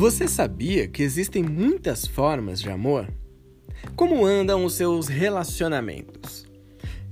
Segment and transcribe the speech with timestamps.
[0.00, 3.06] Você sabia que existem muitas formas de amor?
[3.94, 6.46] Como andam os seus relacionamentos?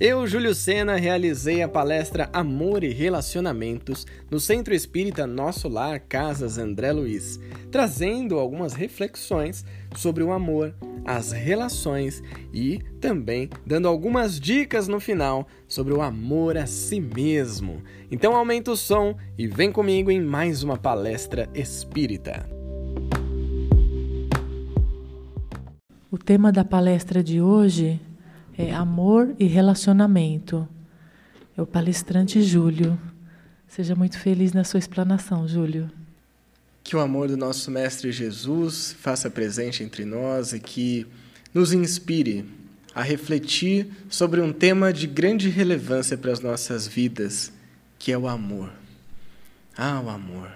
[0.01, 6.57] Eu, Júlio Sena, realizei a palestra Amor e Relacionamentos no Centro Espírita Nosso Lar Casas
[6.57, 7.39] André Luiz,
[7.71, 10.75] trazendo algumas reflexões sobre o amor,
[11.05, 12.23] as relações
[12.55, 17.83] e também dando algumas dicas no final sobre o amor a si mesmo.
[18.11, 22.58] Então aumenta o som e vem comigo em mais uma palestra espírita.
[26.11, 28.01] O tema da palestra de hoje
[28.57, 30.67] é Amor e Relacionamento.
[31.55, 32.99] É o palestrante Júlio.
[33.67, 35.91] Seja muito feliz na sua explanação, Júlio.
[36.83, 41.07] Que o amor do nosso Mestre Jesus faça presente entre nós e que
[41.53, 42.47] nos inspire
[42.95, 47.53] a refletir sobre um tema de grande relevância para as nossas vidas,
[47.99, 48.73] que é o amor.
[49.77, 50.51] Ah, o amor.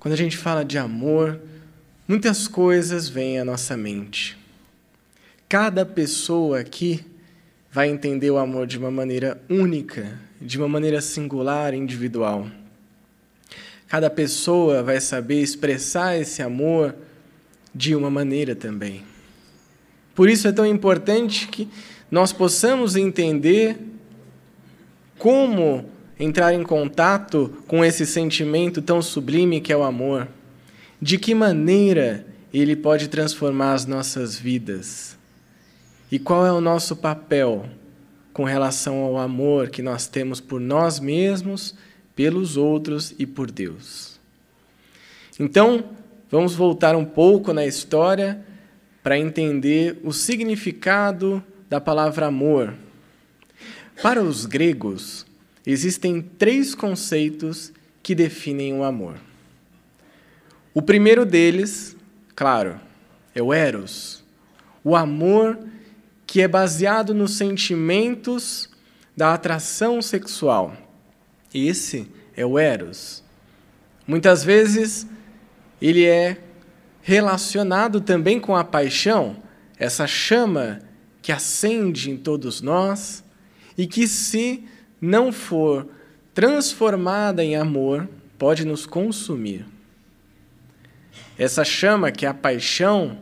[0.00, 1.40] Quando a gente fala de amor,
[2.08, 4.38] muitas coisas vêm à nossa mente.
[5.46, 7.04] Cada pessoa aqui
[7.70, 12.48] vai entender o amor de uma maneira única, de uma maneira singular, individual.
[13.86, 16.94] Cada pessoa vai saber expressar esse amor
[17.74, 19.02] de uma maneira também.
[20.14, 21.68] Por isso é tão importante que
[22.10, 23.78] nós possamos entender
[25.18, 25.84] como
[26.18, 30.26] entrar em contato com esse sentimento tão sublime que é o amor.
[31.00, 35.16] De que maneira ele pode transformar as nossas vidas
[36.10, 37.68] e qual é o nosso papel
[38.32, 41.74] com relação ao amor que nós temos por nós mesmos,
[42.16, 44.18] pelos outros e por Deus?
[45.38, 45.84] Então,
[46.28, 48.44] vamos voltar um pouco na história
[49.00, 52.74] para entender o significado da palavra amor.
[54.02, 55.24] Para os gregos,
[55.64, 59.27] existem três conceitos que definem o amor.
[60.78, 61.96] O primeiro deles,
[62.36, 62.80] claro,
[63.34, 64.22] é o Eros,
[64.84, 65.58] o amor
[66.24, 68.70] que é baseado nos sentimentos
[69.16, 70.76] da atração sexual.
[71.52, 73.24] Esse é o Eros.
[74.06, 75.04] Muitas vezes
[75.82, 76.40] ele é
[77.02, 79.36] relacionado também com a paixão,
[79.80, 80.78] essa chama
[81.20, 83.24] que acende em todos nós
[83.76, 84.62] e que, se
[85.00, 85.88] não for
[86.32, 88.08] transformada em amor,
[88.38, 89.66] pode nos consumir.
[91.38, 93.20] Essa chama que é a paixão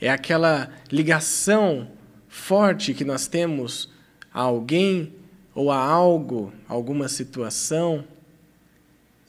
[0.00, 1.90] é aquela ligação
[2.28, 3.90] forte que nós temos
[4.32, 5.12] a alguém
[5.52, 8.04] ou a algo, alguma situação,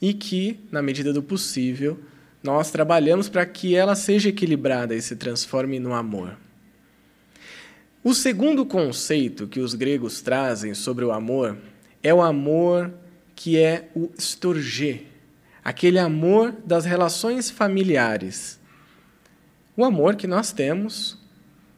[0.00, 1.98] e que, na medida do possível,
[2.42, 6.36] nós trabalhamos para que ela seja equilibrada e se transforme no amor.
[8.04, 11.58] O segundo conceito que os gregos trazem sobre o amor
[12.02, 12.92] é o amor
[13.34, 15.06] que é o storge,
[15.68, 18.58] aquele amor das relações familiares.
[19.76, 21.18] O amor que nós temos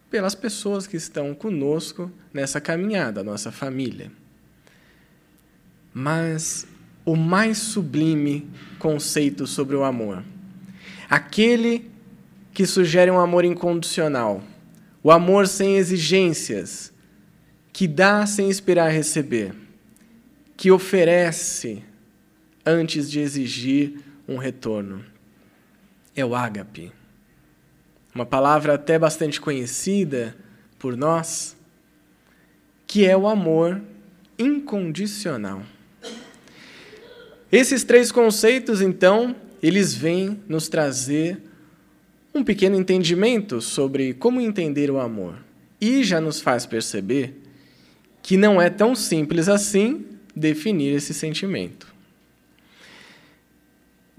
[0.09, 4.13] pelas pessoas que estão conosco nessa caminhada, nossa família.
[5.93, 6.69] Mas
[7.05, 10.23] o mais sublime conceito sobre o amor,
[11.09, 11.91] aquele
[12.55, 14.41] que sugere um amor incondicional,
[15.03, 16.93] o amor sem exigências,
[17.73, 19.53] que dá sem esperar receber,
[20.57, 21.90] que oferece
[22.65, 25.05] antes de exigir um retorno.
[26.15, 26.93] É o ágape
[28.15, 30.37] uma palavra até bastante conhecida
[30.79, 31.57] por nós,
[32.87, 33.81] que é o amor
[34.39, 35.63] incondicional.
[37.53, 41.41] Esses três conceitos, então, eles vêm nos trazer
[42.35, 45.37] um pequeno entendimento sobre como entender o amor.
[45.81, 47.35] E já nos faz perceber
[48.23, 50.05] que não é tão simples assim
[50.35, 51.90] definir esse sentimento.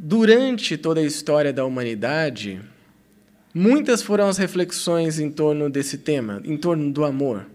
[0.04, 2.60] Durante toda a história da humanidade,
[3.54, 7.46] Muitas foram as reflexões em torno desse tema, em torno do amor.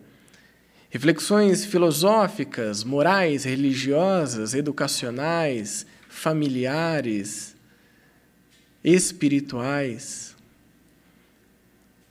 [0.91, 7.57] Reflexões filosóficas, morais, religiosas, educacionais, familiares,
[8.85, 10.37] espirituais,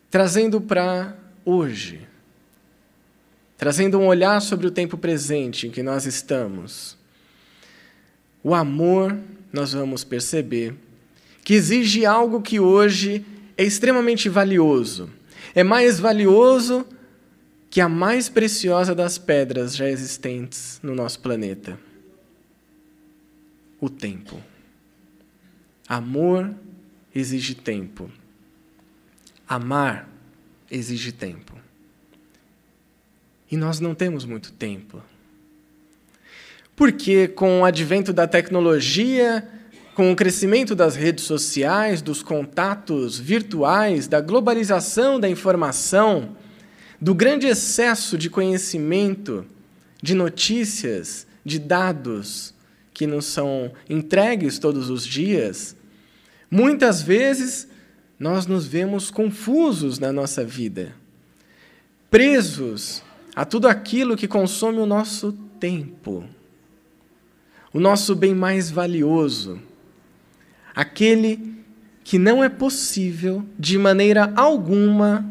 [0.10, 1.15] trazendo para
[1.45, 2.07] hoje,
[3.56, 6.98] trazendo um olhar sobre o tempo presente em que nós estamos.
[8.44, 9.15] O amor,
[9.56, 10.75] nós vamos perceber,
[11.44, 13.25] que exige algo que hoje
[13.57, 15.10] é extremamente valioso.
[15.56, 16.86] É mais valioso
[17.69, 21.80] que a mais preciosa das pedras já existentes no nosso planeta:
[23.80, 24.44] o tempo.
[25.88, 26.54] Amor
[27.13, 28.12] exige tempo.
[29.48, 30.10] Amar
[30.69, 31.54] exige tempo.
[33.50, 35.01] E nós não temos muito tempo.
[36.75, 39.48] Porque, com o advento da tecnologia,
[39.95, 46.36] com o crescimento das redes sociais, dos contatos virtuais, da globalização da informação,
[47.00, 49.45] do grande excesso de conhecimento,
[50.01, 52.54] de notícias, de dados
[52.94, 55.75] que nos são entregues todos os dias,
[56.51, 57.68] muitas vezes
[58.19, 60.94] nós nos vemos confusos na nossa vida,
[62.10, 63.01] presos
[63.36, 66.24] a tudo aquilo que consome o nosso tempo,
[67.75, 69.60] o nosso bem mais valioso
[70.74, 71.62] aquele
[72.06, 75.30] que não é possível, de maneira alguma,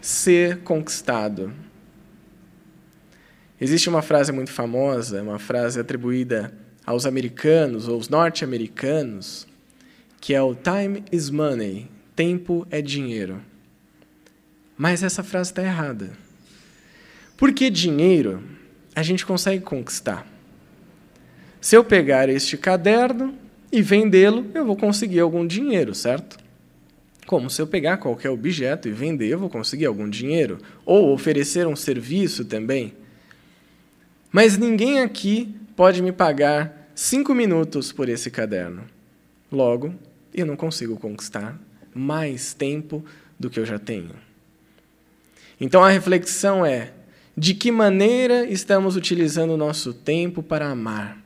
[0.00, 1.52] ser conquistado.
[3.60, 6.50] Existe uma frase muito famosa, uma frase atribuída
[6.86, 9.46] aos americanos ou aos norte-americanos,
[10.18, 13.38] que é o time is money, tempo é dinheiro.
[14.78, 16.12] Mas essa frase está errada.
[17.36, 18.42] Porque dinheiro
[18.94, 20.29] a gente consegue conquistar.
[21.60, 23.34] Se eu pegar este caderno
[23.70, 26.38] e vendê-lo, eu vou conseguir algum dinheiro, certo?
[27.26, 30.58] Como se eu pegar qualquer objeto e vender, eu vou conseguir algum dinheiro.
[30.84, 32.94] Ou oferecer um serviço também.
[34.32, 38.84] Mas ninguém aqui pode me pagar cinco minutos por esse caderno.
[39.52, 39.94] Logo,
[40.34, 41.58] eu não consigo conquistar
[41.94, 43.04] mais tempo
[43.38, 44.14] do que eu já tenho.
[45.60, 46.92] Então a reflexão é:
[47.36, 51.19] de que maneira estamos utilizando o nosso tempo para amar?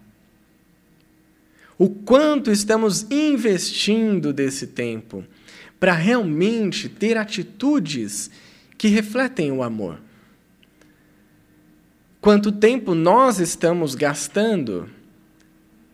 [1.78, 5.24] O quanto estamos investindo desse tempo
[5.78, 8.30] para realmente ter atitudes
[8.78, 10.00] que refletem o amor.
[12.20, 14.88] Quanto tempo nós estamos gastando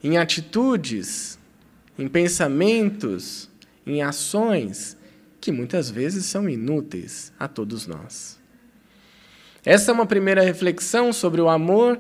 [0.03, 1.39] em atitudes,
[1.99, 3.51] em pensamentos,
[3.87, 4.97] em ações
[5.41, 8.39] que muitas vezes são inúteis a todos nós.
[9.65, 11.99] Essa é uma primeira reflexão sobre o amor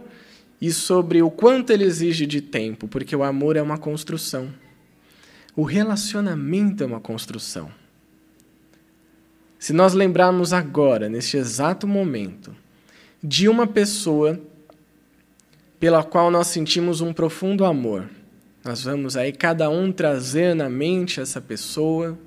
[0.60, 4.52] e sobre o quanto ele exige de tempo, porque o amor é uma construção.
[5.56, 7.70] O relacionamento é uma construção.
[9.58, 12.54] Se nós lembrarmos agora, neste exato momento,
[13.22, 14.40] de uma pessoa
[15.78, 18.08] pela qual nós sentimos um profundo amor,
[18.62, 22.18] nós vamos aí cada um trazer na mente essa pessoa,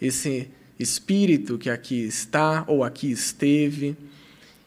[0.00, 3.96] esse espírito que aqui está ou aqui esteve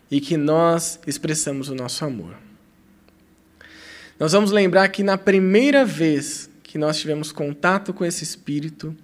[0.09, 2.35] e que nós expressamos o nosso amor.
[4.19, 8.95] Nós vamos lembrar que na primeira vez que nós tivemos contato com esse Espírito,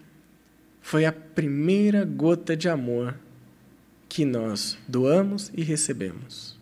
[0.81, 3.15] foi a primeira gota de amor
[4.07, 6.59] que nós doamos e recebemos.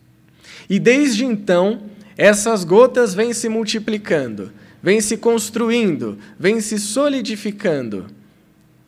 [0.69, 8.07] E desde então, essas gotas vêm se multiplicando, vêm se construindo, vêm se solidificando,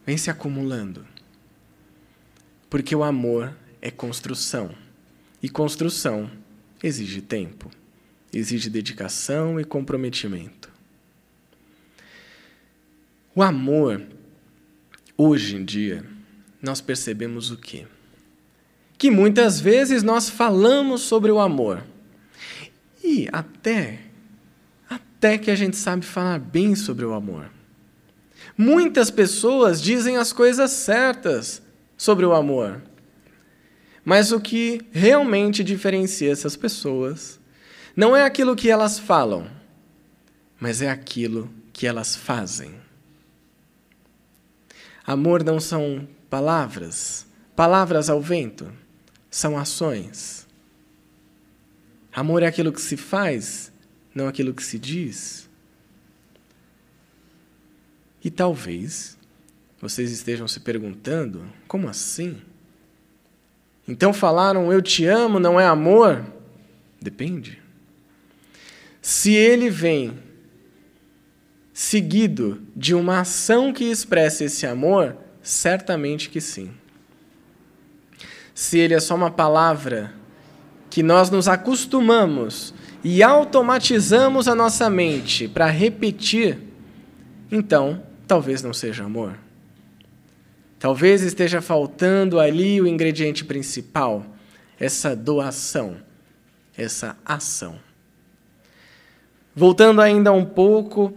[0.05, 1.05] vêm se acumulando.
[2.69, 4.69] Porque o amor é construção.
[5.45, 6.27] E construção
[6.81, 7.69] exige tempo,
[8.33, 10.71] exige dedicação e comprometimento.
[13.35, 14.01] O amor,
[15.15, 16.03] hoje em dia,
[16.59, 17.85] nós percebemos o quê?
[18.97, 21.83] Que muitas vezes nós falamos sobre o amor.
[23.03, 23.99] E até
[24.89, 27.51] até que a gente sabe falar bem sobre o amor.
[28.57, 31.61] Muitas pessoas dizem as coisas certas
[31.95, 32.81] sobre o amor.
[34.05, 37.39] Mas o que realmente diferencia essas pessoas
[37.95, 39.49] não é aquilo que elas falam,
[40.59, 42.75] mas é aquilo que elas fazem.
[45.07, 48.71] Amor não são palavras, palavras ao vento,
[49.29, 50.45] são ações.
[52.13, 53.71] Amor é aquilo que se faz,
[54.13, 55.49] não aquilo que se diz.
[58.23, 59.17] E talvez
[59.81, 62.41] vocês estejam se perguntando: como assim?
[63.87, 66.25] Então falaram eu te amo não é amor?
[67.01, 67.61] Depende.
[69.01, 70.17] Se ele vem
[71.71, 76.71] seguido de uma ação que expressa esse amor, certamente que sim.
[78.53, 80.13] Se ele é só uma palavra
[80.89, 82.73] que nós nos acostumamos
[83.03, 86.57] e automatizamos a nossa mente para repetir,
[87.51, 89.44] então talvez não seja amor.
[90.79, 94.25] Talvez esteja faltando ali o ingrediente principal,
[94.79, 95.97] essa doação,
[96.77, 97.79] essa ação.
[99.55, 101.13] Voltando ainda um pouco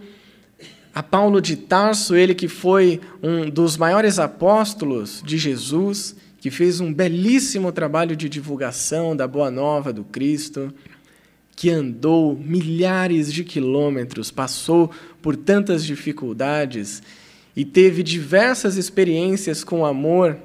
[0.94, 6.80] a Paulo de Tarso, ele que foi um dos maiores apóstolos de Jesus, que fez
[6.80, 10.72] um belíssimo trabalho de divulgação da boa nova do Cristo,
[11.54, 17.02] que andou milhares de quilômetros, passou por tantas dificuldades
[17.58, 20.38] e teve diversas experiências com o amor,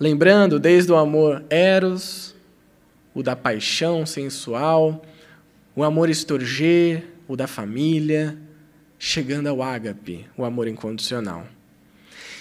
[0.00, 2.34] lembrando desde o amor eros,
[3.14, 5.00] o da paixão sensual,
[5.76, 8.36] o amor estorger, o da família,
[8.98, 11.46] chegando ao ágape, o amor incondicional.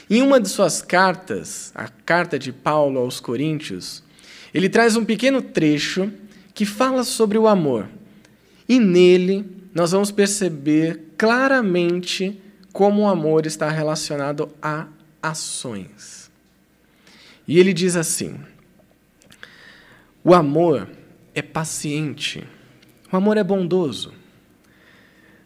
[0.10, 4.02] Em uma de suas cartas, a carta de Paulo aos Coríntios,
[4.52, 6.12] ele traz um pequeno trecho
[6.52, 7.88] que fala sobre o amor.
[8.68, 14.88] E nele nós vamos perceber claramente como o amor está relacionado a
[15.22, 16.32] ações.
[17.48, 18.40] E ele diz assim:
[20.24, 20.88] o amor
[21.34, 22.48] é paciente,
[23.12, 24.14] o amor é bondoso.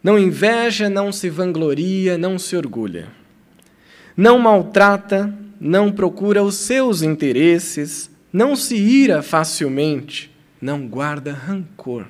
[0.04, 3.08] Não inveja, não se vangloria, não se orgulha.
[4.18, 12.06] Não maltrata, não procura os seus interesses, não se ira facilmente, não guarda rancor.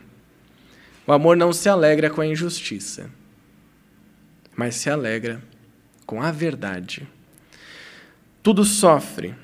[1.05, 3.11] O amor não se alegra com a injustiça,
[4.55, 5.41] mas se alegra
[6.05, 7.07] com a verdade.
[8.41, 9.35] Tudo sofre,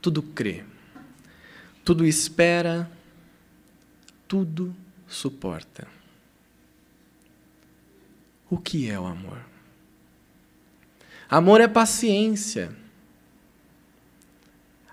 [0.00, 0.64] tudo crê,
[1.84, 2.90] tudo espera,
[4.28, 4.74] tudo
[5.06, 5.86] suporta.
[8.50, 9.38] O que é o amor?
[11.28, 12.70] Amor é paciência.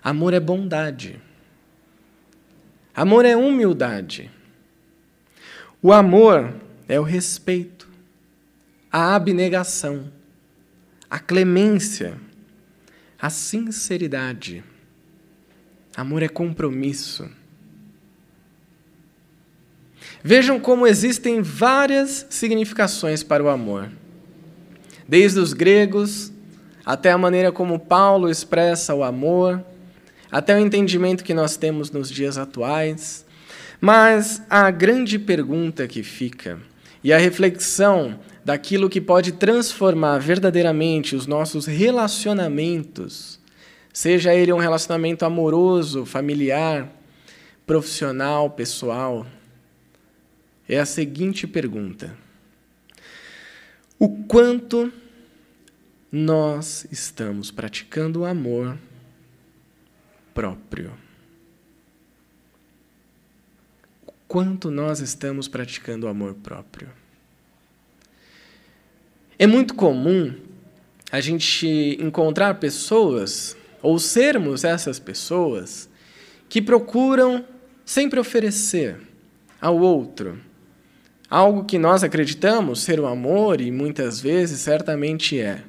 [0.02, 1.20] Amor é bondade.
[2.94, 4.30] Amor é humildade.
[5.80, 6.54] O amor
[6.88, 7.81] é o respeito,
[8.92, 10.12] a abnegação,
[11.08, 12.18] a clemência,
[13.18, 14.62] a sinceridade.
[15.96, 17.28] Amor é compromisso.
[20.22, 23.90] Vejam como existem várias significações para o amor.
[25.08, 26.30] Desde os gregos
[26.84, 29.64] até a maneira como Paulo expressa o amor,
[30.30, 33.24] até o entendimento que nós temos nos dias atuais.
[33.80, 36.58] Mas a grande pergunta que fica,
[37.02, 43.40] e a reflexão daquilo que pode transformar verdadeiramente os nossos relacionamentos,
[43.92, 46.90] seja ele um relacionamento amoroso, familiar,
[47.66, 49.26] profissional, pessoal,
[50.68, 52.16] é a seguinte pergunta:
[53.98, 54.92] O quanto
[56.10, 58.76] nós estamos praticando o amor
[60.34, 60.92] próprio?
[64.06, 67.01] O quanto nós estamos praticando o amor próprio?
[69.42, 70.32] É muito comum
[71.10, 75.88] a gente encontrar pessoas, ou sermos essas pessoas,
[76.48, 77.44] que procuram
[77.84, 79.00] sempre oferecer
[79.60, 80.38] ao outro
[81.28, 85.64] algo que nós acreditamos ser o amor, e muitas vezes certamente é.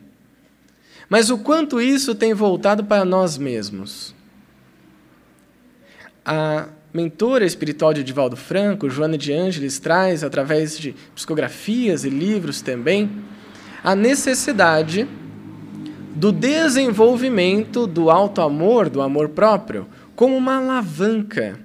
[1.10, 4.13] Mas o quanto isso tem voltado para nós mesmos?
[6.24, 12.62] A mentora espiritual de Edivaldo Franco, Joana de Ângeles, traz, através de psicografias e livros
[12.62, 13.10] também,
[13.83, 15.07] a necessidade
[16.15, 21.59] do desenvolvimento do auto-amor, do amor próprio, como uma alavanca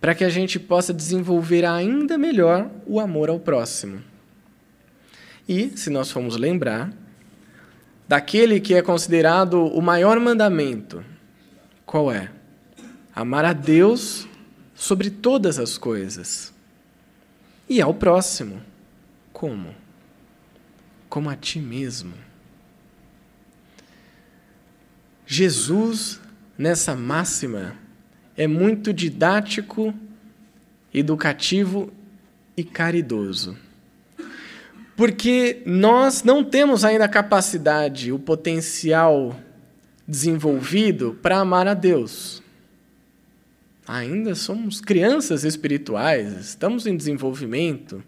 [0.00, 4.02] para que a gente possa desenvolver ainda melhor o amor ao próximo.
[5.48, 6.92] E, se nós formos lembrar,
[8.06, 11.04] daquele que é considerado o maior mandamento,
[11.86, 12.30] qual é?
[13.14, 14.26] Amar a Deus
[14.74, 16.52] sobre todas as coisas.
[17.68, 18.60] E ao próximo.
[19.32, 19.81] Como?
[21.12, 22.14] Como a ti mesmo.
[25.26, 26.18] Jesus,
[26.56, 27.76] nessa máxima,
[28.34, 29.92] é muito didático,
[30.94, 31.92] educativo
[32.56, 33.58] e caridoso.
[34.96, 39.38] Porque nós não temos ainda a capacidade, o potencial
[40.08, 42.42] desenvolvido para amar a Deus.
[43.86, 48.02] Ainda somos crianças espirituais, estamos em desenvolvimento,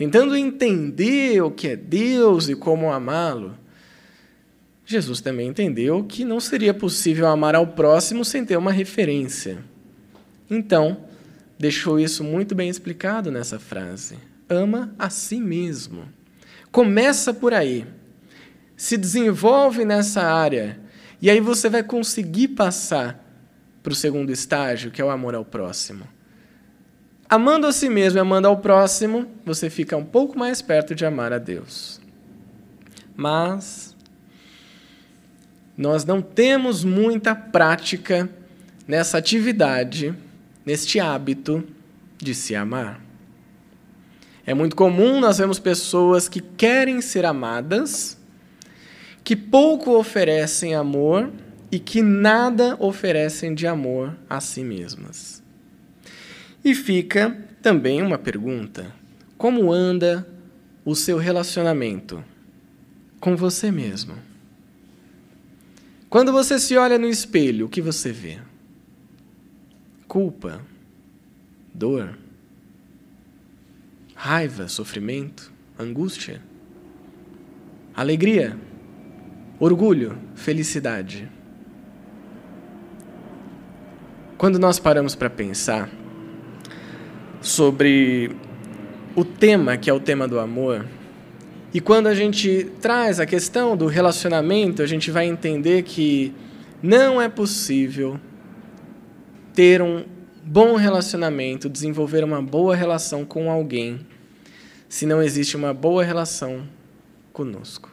[0.00, 3.54] tentando entender o que é Deus e como amá-lo.
[4.86, 9.58] Jesus também entendeu que não seria possível amar ao próximo sem ter uma referência.
[10.48, 11.04] Então,
[11.58, 14.16] deixou isso muito bem explicado nessa frase.
[14.48, 16.08] Ama a si mesmo.
[16.72, 17.84] Começa por aí.
[18.78, 20.80] Se desenvolve nessa área.
[21.20, 23.22] E aí você vai conseguir passar
[23.82, 26.08] para o segundo estágio, que é o amor ao próximo.
[27.30, 31.06] Amando a si mesmo e amando ao próximo, você fica um pouco mais perto de
[31.06, 32.00] amar a Deus.
[33.14, 33.94] Mas
[35.78, 38.28] nós não temos muita prática
[38.84, 40.12] nessa atividade,
[40.66, 41.62] neste hábito
[42.18, 43.00] de se amar.
[44.44, 48.18] É muito comum nós vemos pessoas que querem ser amadas,
[49.22, 51.30] que pouco oferecem amor
[51.70, 55.39] e que nada oferecem de amor a si mesmas.
[56.64, 58.94] E fica também uma pergunta:
[59.36, 60.28] como anda
[60.84, 62.22] o seu relacionamento
[63.18, 64.14] com você mesmo?
[66.08, 68.38] Quando você se olha no espelho, o que você vê?
[70.08, 70.60] Culpa,
[71.72, 72.18] dor,
[74.14, 76.42] raiva, sofrimento, angústia.
[77.94, 78.58] alegria,
[79.58, 81.30] orgulho, felicidade.
[84.36, 85.90] Quando nós paramos para pensar
[87.40, 88.34] sobre
[89.14, 90.86] o tema que é o tema do amor,
[91.72, 96.34] e quando a gente traz a questão do relacionamento, a gente vai entender que
[96.82, 98.18] não é possível
[99.54, 100.04] ter um
[100.42, 104.00] bom relacionamento, desenvolver uma boa relação com alguém,
[104.88, 106.66] se não existe uma boa relação
[107.32, 107.88] conosco.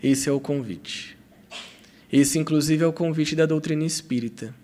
[0.00, 1.18] Esse é o convite.
[2.12, 4.54] Esse, inclusive, é o convite da doutrina espírita.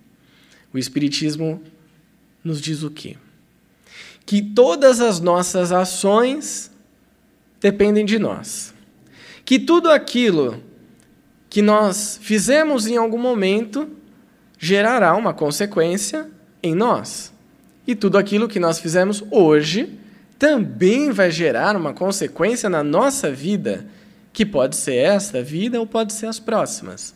[0.73, 1.63] O Espiritismo
[2.43, 3.17] nos diz o quê?
[4.25, 6.71] Que todas as nossas ações
[7.61, 8.75] dependem de nós.
[9.45, 10.63] Que tudo aquilo
[11.49, 13.89] que nós fizemos em algum momento
[14.59, 16.29] gerará uma consequência
[16.63, 17.33] em nós.
[17.87, 19.99] E tudo aquilo que nós fizemos hoje
[20.39, 23.87] também vai gerar uma consequência na nossa vida,
[24.33, 27.15] que pode ser esta vida ou pode ser as próximas.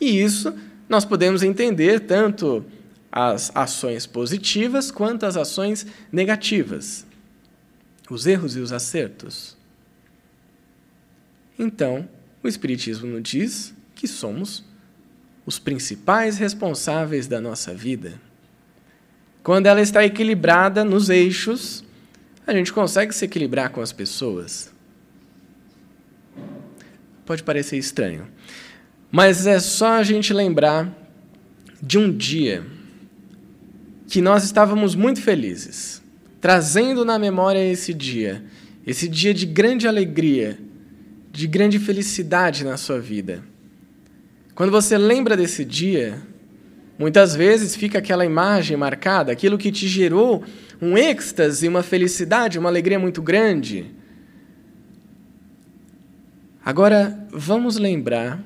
[0.00, 0.54] E isso
[0.88, 2.64] nós podemos entender tanto
[3.10, 7.06] as ações positivas quanto as ações negativas,
[8.10, 9.56] os erros e os acertos.
[11.58, 12.08] Então,
[12.42, 14.64] o Espiritismo nos diz que somos
[15.44, 18.20] os principais responsáveis da nossa vida.
[19.42, 21.82] Quando ela está equilibrada nos eixos,
[22.46, 24.70] a gente consegue se equilibrar com as pessoas.
[27.24, 28.28] Pode parecer estranho,
[29.10, 30.90] mas é só a gente lembrar
[31.82, 32.77] de um dia
[34.08, 36.02] que nós estávamos muito felizes,
[36.40, 38.42] trazendo na memória esse dia,
[38.86, 40.58] esse dia de grande alegria,
[41.30, 43.44] de grande felicidade na sua vida.
[44.54, 46.22] Quando você lembra desse dia,
[46.98, 50.42] muitas vezes fica aquela imagem marcada, aquilo que te gerou
[50.80, 53.92] um êxtase, uma felicidade, uma alegria muito grande.
[56.64, 58.42] Agora, vamos lembrar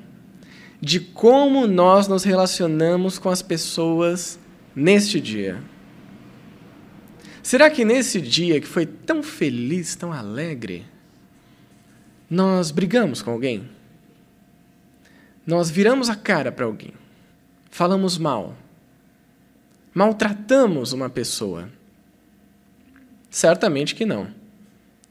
[0.81, 4.37] de como nós nos relacionamos com as pessoas
[4.75, 5.61] neste dia.
[7.41, 10.85] Será que nesse dia que foi tão feliz, tão alegre,
[12.29, 13.69] nós brigamos com alguém?
[15.45, 16.93] Nós viramos a cara para alguém,
[17.69, 18.55] falamos mal,
[19.93, 21.69] maltratamos uma pessoa?
[23.29, 24.27] Certamente que não.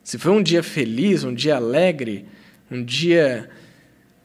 [0.02, 2.26] Se foi um dia feliz, um dia alegre,
[2.70, 3.50] um dia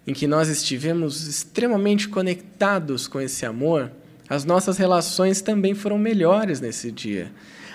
[0.05, 3.91] em que nós estivemos extremamente conectados com esse amor,
[4.29, 7.31] as nossas relações também foram melhores nesse dia.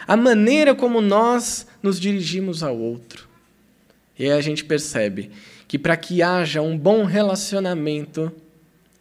[0.06, 3.28] A maneira como nós nos dirigimos ao outro.
[4.18, 5.30] E aí a gente percebe
[5.66, 8.30] que para que haja um bom relacionamento,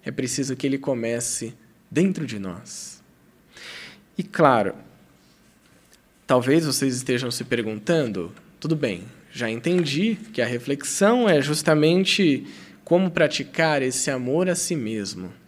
[0.03, 1.53] é preciso que ele comece
[1.89, 3.03] dentro de nós.
[4.17, 4.73] E claro,
[6.25, 12.45] talvez vocês estejam se perguntando: tudo bem, já entendi que a reflexão é justamente
[12.83, 15.40] como praticar esse amor a si mesmo.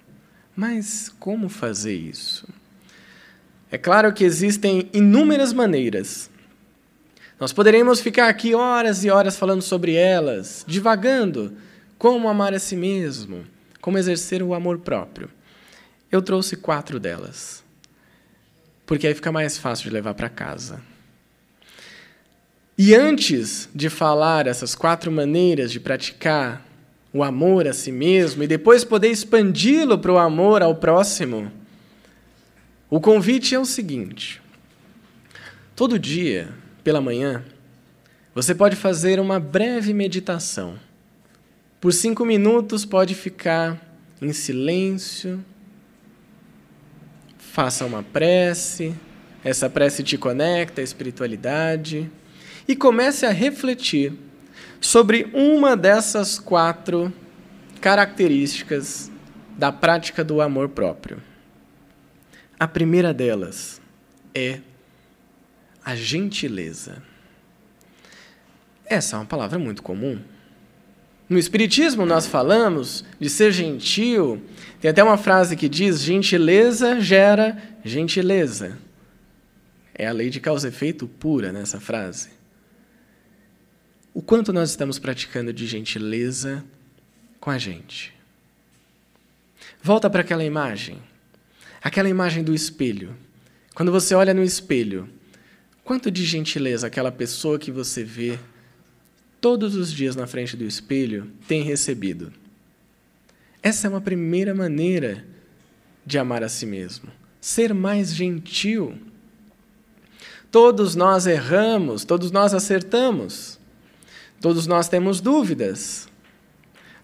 [0.56, 2.48] Mas como fazer isso?
[3.72, 6.30] É claro que existem inúmeras maneiras.
[7.40, 11.58] Nós poderíamos ficar aqui horas e horas falando sobre elas, divagando
[11.98, 13.46] como amar a si mesmo,
[13.82, 15.30] como exercer o amor próprio.
[16.12, 17.64] Eu trouxe quatro delas,
[18.86, 20.80] porque aí fica mais fácil de levar para casa.
[22.78, 26.64] E antes de falar essas quatro maneiras de praticar
[27.14, 31.52] o amor a si mesmo e depois poder expandi-lo para o amor ao próximo,
[32.90, 34.42] o convite é o seguinte:
[35.76, 36.50] todo dia,
[36.84, 37.44] pela manhã,
[38.34, 40.80] você pode fazer uma breve meditação.
[41.80, 43.80] Por cinco minutos, pode ficar
[44.22, 45.44] em silêncio,
[47.38, 48.96] faça uma prece,
[49.44, 52.10] essa prece te conecta à espiritualidade.
[52.66, 54.14] E comece a refletir
[54.84, 57.12] sobre uma dessas quatro
[57.80, 59.10] características
[59.58, 61.22] da prática do amor próprio.
[62.60, 63.82] A primeira delas
[64.36, 64.60] é
[65.86, 67.02] a gentileza.
[68.86, 70.20] Essa é uma palavra muito comum.
[71.30, 74.44] No Espiritismo, nós falamos de ser gentil.
[74.82, 78.78] Tem até uma frase que diz: gentileza gera gentileza.
[79.96, 82.43] É a lei de causa e efeito pura nessa frase
[84.14, 86.64] o quanto nós estamos praticando de gentileza
[87.40, 88.14] com a gente.
[89.82, 90.98] Volta para aquela imagem,
[91.82, 93.16] aquela imagem do espelho.
[93.74, 95.10] Quando você olha no espelho,
[95.84, 98.38] quanto de gentileza aquela pessoa que você vê
[99.42, 102.32] todos os dias na frente do espelho tem recebido?
[103.62, 105.26] Essa é uma primeira maneira
[106.06, 107.10] de amar a si mesmo.
[107.42, 108.98] Ser mais gentil.
[110.52, 113.60] Todos nós erramos, todos nós acertamos.
[114.44, 116.10] Todos nós temos dúvidas.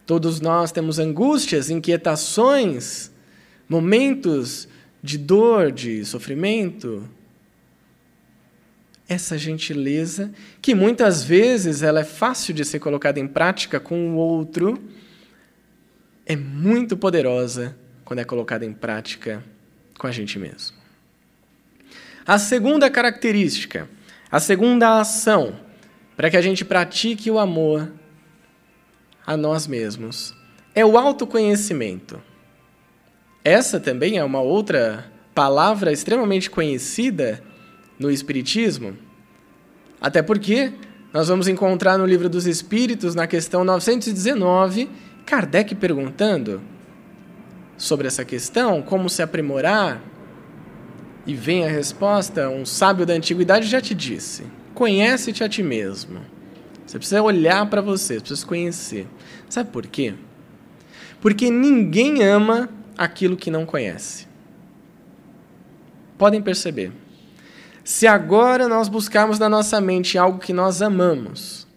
[0.06, 3.14] Todos nós temos angústias, inquietações,
[3.70, 4.68] momentos
[5.02, 7.10] de dor, de sofrimento.
[9.08, 14.16] Essa gentileza, que muitas vezes ela é fácil de ser colocada em prática com o
[14.16, 14.78] outro,
[16.26, 17.74] é muito poderosa
[18.04, 19.42] quando é colocada em prática
[19.98, 20.76] com a gente mesmo.
[22.28, 23.90] A segunda característica,
[24.30, 25.69] a segunda ação
[26.20, 27.90] para que a gente pratique o amor
[29.26, 30.36] a nós mesmos.
[30.76, 32.22] É o autoconhecimento.
[33.42, 37.42] Essa também é uma outra palavra extremamente conhecida
[37.98, 38.98] no Espiritismo,
[40.02, 40.74] até porque
[41.14, 44.90] nós vamos encontrar no Livro dos Espíritos, na questão 919,
[45.26, 46.62] Kardec perguntando
[47.78, 50.02] sobre essa questão, como se aprimorar,
[51.26, 56.22] e vem a resposta, um sábio da antiguidade já te disse: conhece-te a ti mesmo.
[56.88, 59.08] Você precisa olhar para você, você precisa conhecer.
[59.50, 60.16] Sabe por quê?
[61.20, 64.26] Porque ninguém ama aquilo que não conhece.
[66.18, 66.94] Podem perceber.
[67.84, 71.68] Se agora nós buscarmos na nossa mente algo que nós amamos,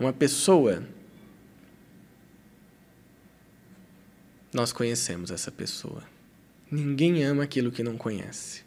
[0.00, 0.82] uma pessoa,
[4.52, 6.02] nós conhecemos essa pessoa.
[6.68, 8.64] Ninguém ama aquilo que não conhece.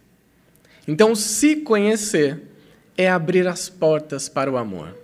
[0.88, 2.55] Então, se conhecer
[2.97, 4.95] é abrir as portas para o amor.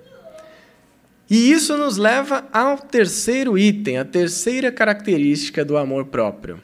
[1.29, 6.61] E isso nos leva ao terceiro item, a terceira característica do amor próprio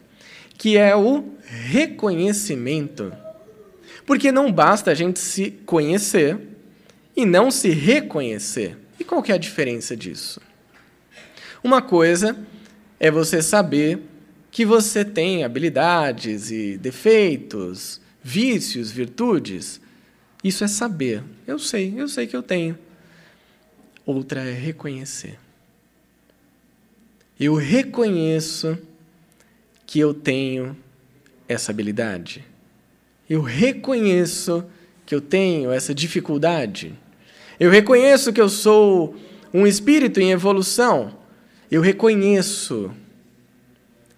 [0.58, 3.12] que é o reconhecimento.
[4.04, 6.36] Porque não basta a gente se conhecer
[7.16, 8.76] e não se reconhecer.
[8.98, 10.40] E qual que é a diferença disso?
[11.62, 12.36] Uma coisa
[12.98, 14.00] é você saber
[14.50, 19.80] que você tem habilidades e defeitos, vícios, virtudes.
[20.42, 21.22] Isso é saber.
[21.46, 22.78] Eu sei, eu sei que eu tenho.
[24.06, 25.38] Outra é reconhecer.
[27.38, 28.78] Eu reconheço
[29.86, 30.76] que eu tenho
[31.48, 32.44] essa habilidade.
[33.28, 34.64] Eu reconheço
[35.04, 36.94] que eu tenho essa dificuldade.
[37.58, 39.16] Eu reconheço que eu sou
[39.52, 41.16] um espírito em evolução.
[41.70, 42.90] Eu reconheço.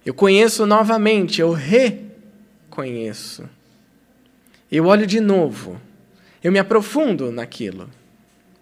[0.05, 3.49] Eu conheço novamente, eu reconheço.
[4.71, 5.81] Eu olho de novo.
[6.43, 7.91] Eu me aprofundo naquilo.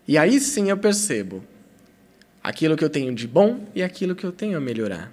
[0.06, 1.44] E aí sim eu percebo
[2.42, 5.12] aquilo que eu tenho de bom e aquilo que eu tenho a melhorar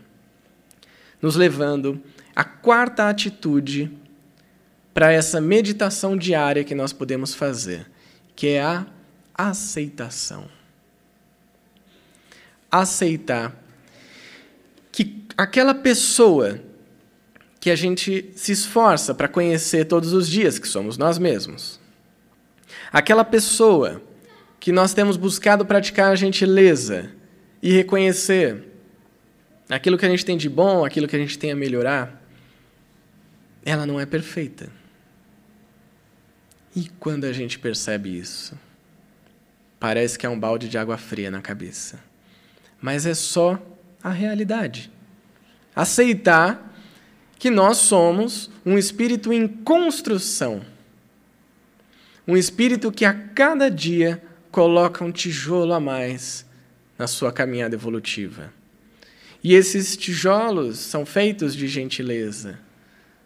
[1.25, 1.99] nos levando
[2.35, 3.91] à quarta atitude
[4.93, 7.89] para essa meditação diária que nós podemos fazer,
[8.35, 8.85] que é a
[9.33, 10.47] aceitação.
[12.71, 13.59] Aceitar
[14.91, 16.61] que aquela pessoa
[17.59, 21.79] que a gente se esforça para conhecer todos os dias, que somos nós mesmos,
[22.95, 24.01] aquela pessoa
[24.57, 27.11] que nós temos buscado praticar a gentileza
[27.61, 28.71] e reconhecer
[29.69, 32.25] aquilo que a gente tem de bom, aquilo que a gente tem a melhorar,
[33.65, 34.71] ela não é perfeita.
[36.73, 38.57] E quando a gente percebe isso?
[39.77, 41.99] Parece que é um balde de água fria na cabeça.
[42.79, 43.61] Mas é só
[44.01, 44.89] a realidade.
[45.75, 46.73] Aceitar
[47.37, 50.61] que nós somos um espírito em construção.
[52.27, 56.45] Um espírito que a cada dia coloca um tijolo a mais
[56.97, 58.51] na sua caminhada evolutiva.
[59.43, 62.57] E esses tijolos são feitos de gentileza,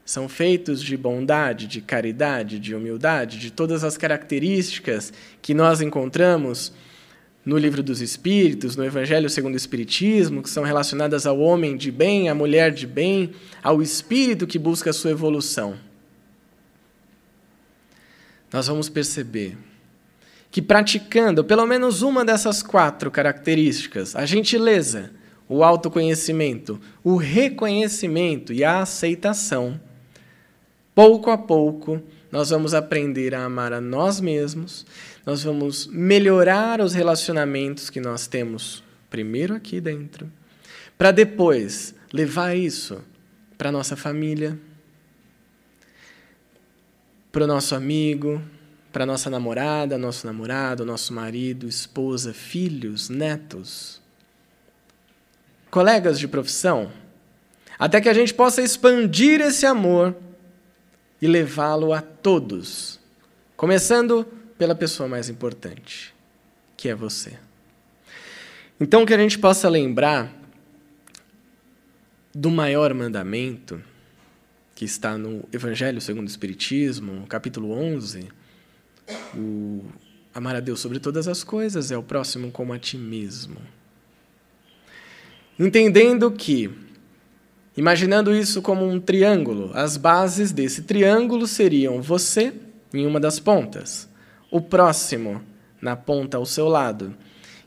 [0.04, 6.74] são feitos de bondade, de caridade, de humildade, de todas as características que nós encontramos
[7.46, 11.90] no Livro dos Espíritos, no Evangelho segundo o Espiritismo, que são relacionadas ao homem de
[11.90, 13.32] bem, à mulher de bem,
[13.64, 15.78] ao espírito que busca a sua evolução.
[18.52, 19.58] Nós vamos perceber
[20.52, 25.12] que praticando pelo menos uma dessas quatro características, a gentileza,
[25.48, 29.80] o autoconhecimento, o reconhecimento e a aceitação,
[30.94, 34.86] pouco a pouco nós vamos aprender a amar a nós mesmos,
[35.26, 40.32] nós vamos melhorar os relacionamentos que nós temos primeiro aqui dentro,
[40.98, 43.02] para depois levar isso
[43.58, 44.60] para nossa família,
[47.32, 48.42] para o nosso amigo,
[48.92, 54.02] para nossa namorada, nosso namorado, nosso marido, esposa, filhos, netos.
[55.70, 56.92] Colegas de profissão,
[57.78, 60.16] até que a gente possa expandir esse amor
[61.22, 63.00] e levá-lo a todos,
[63.56, 64.26] começando
[64.58, 66.14] pela pessoa mais importante,
[66.76, 67.38] que é você.
[68.80, 70.34] Então, que a gente possa lembrar
[72.34, 73.82] do maior mandamento,
[74.80, 78.30] que está no Evangelho segundo o Espiritismo, capítulo 11,
[79.36, 79.84] o,
[80.34, 83.58] Amar a Deus sobre todas as coisas é o próximo como a ti mesmo.
[85.60, 86.72] Entendendo que,
[87.76, 92.54] imaginando isso como um triângulo, as bases desse triângulo seriam você
[92.94, 94.08] em uma das pontas,
[94.50, 95.44] o próximo
[95.82, 97.14] na ponta ao seu lado,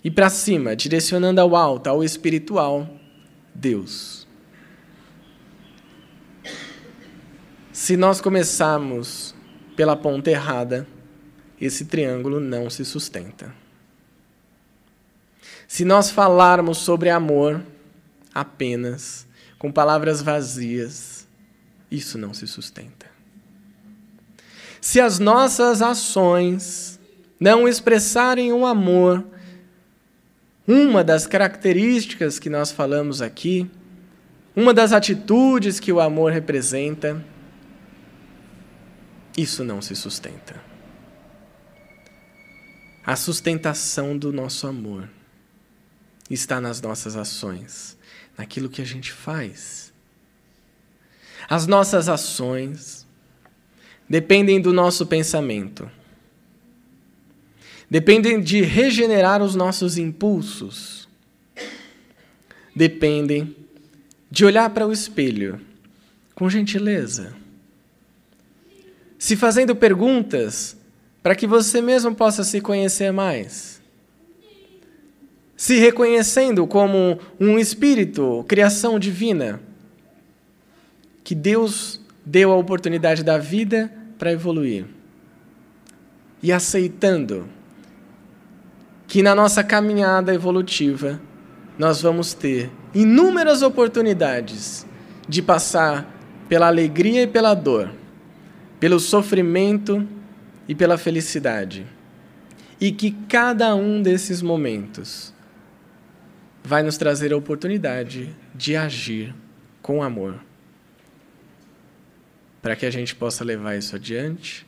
[0.03, 2.89] e para cima, direcionando ao alto, ao espiritual,
[3.55, 4.22] Deus.
[7.73, 9.35] Se nós começarmos
[9.75, 10.87] pela ponta errada,
[11.59, 13.55] esse triângulo não se sustenta.
[15.67, 17.63] Se nós falarmos sobre amor
[18.35, 19.27] apenas
[19.59, 21.27] com palavras vazias,
[21.91, 23.07] isso não se sustenta.
[24.79, 27.01] Se as nossas ações
[27.41, 29.25] não expressarem o amor,
[30.69, 33.71] uma das características que nós falamos aqui,
[34.55, 37.25] uma das atitudes que o amor representa,
[39.37, 40.61] isso não se sustenta.
[43.05, 45.09] A sustentação do nosso amor
[46.31, 47.99] está nas nossas ações,
[48.37, 49.93] naquilo que a gente faz.
[51.49, 53.07] As nossas ações
[54.09, 55.91] dependem do nosso pensamento,
[57.91, 61.09] dependem de regenerar os nossos impulsos,
[62.75, 63.57] dependem
[64.31, 65.61] de olhar para o espelho
[66.35, 67.35] com gentileza,
[69.23, 70.77] se fazendo perguntas
[71.23, 73.81] para que você mesmo possa se conhecer mais.
[75.57, 79.61] Se reconhecendo como um espírito, criação divina,
[81.23, 84.87] que Deus deu a oportunidade da vida para evoluir.
[86.43, 87.49] E aceitando
[89.07, 91.21] que na nossa caminhada evolutiva
[91.79, 94.85] nós vamos ter inúmeras oportunidades
[95.29, 96.13] de passar
[96.49, 98.02] pela alegria e pela dor,
[98.83, 100.05] pelo sofrimento
[100.67, 101.87] e pela felicidade.
[102.81, 105.33] E que cada um desses momentos
[106.65, 109.33] vai nos trazer a oportunidade de agir
[109.81, 110.41] com amor.
[112.61, 114.67] Para que a gente possa levar isso adiante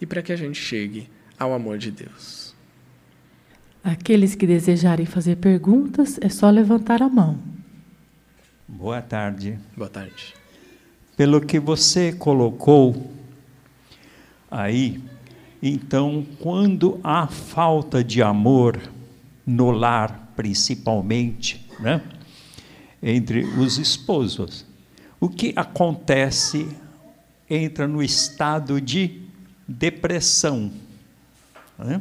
[0.00, 2.56] e para que a gente chegue ao amor de Deus.
[3.84, 7.38] Aqueles que desejarem fazer perguntas, é só levantar a mão.
[8.66, 9.56] Boa tarde.
[9.76, 10.34] Boa tarde.
[11.16, 13.13] Pelo que você colocou
[14.54, 15.00] aí,
[15.60, 18.78] então, quando há falta de amor
[19.46, 22.00] no lar, principalmente, né,
[23.02, 24.64] entre os esposos,
[25.18, 26.68] o que acontece
[27.48, 29.22] entra no estado de
[29.66, 30.70] depressão.
[31.78, 32.00] Né?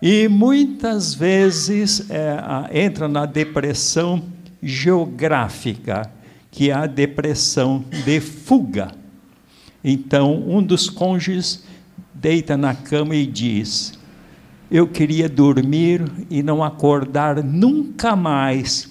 [0.00, 4.22] E muitas vezes é, entra na depressão
[4.62, 6.10] geográfica,
[6.50, 9.03] que é a depressão de fuga.
[9.84, 11.62] Então, um dos cônjuges
[12.14, 13.92] deita na cama e diz:
[14.70, 18.88] Eu queria dormir e não acordar nunca mais,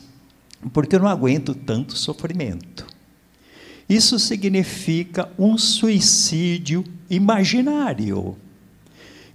[0.71, 2.85] porque eu não aguento tanto sofrimento.
[3.89, 8.37] Isso significa um suicídio imaginário,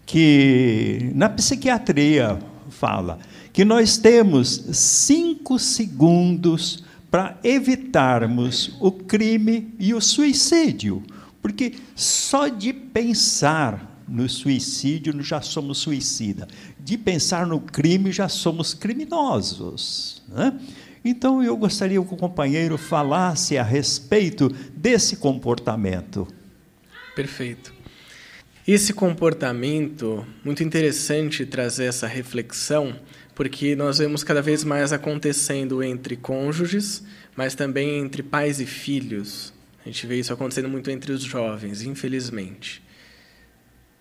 [0.06, 2.38] que na psiquiatria
[2.70, 3.18] fala
[3.52, 11.02] que nós temos cinco segundos para evitarmos o crime e o suicídio,
[11.40, 16.48] porque só de pensar no suicídio, já somos suicida.
[16.80, 20.22] De pensar no crime, já somos criminosos.
[20.28, 20.58] Né?
[21.04, 26.26] Então, eu gostaria que o companheiro falasse a respeito desse comportamento.
[27.14, 27.74] Perfeito.
[28.66, 32.96] Esse comportamento, muito interessante trazer essa reflexão,
[33.34, 37.02] porque nós vemos cada vez mais acontecendo entre cônjuges,
[37.36, 39.54] mas também entre pais e filhos.
[39.88, 42.82] A gente vê isso acontecendo muito entre os jovens, infelizmente.